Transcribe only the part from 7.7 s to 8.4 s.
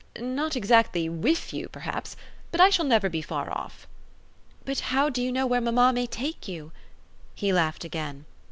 again.